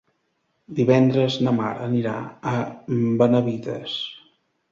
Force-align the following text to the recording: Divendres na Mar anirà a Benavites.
Divendres 0.79 1.35
na 1.47 1.53
Mar 1.57 1.67
anirà 1.89 2.15
a 2.51 2.55
Benavites. 3.23 4.01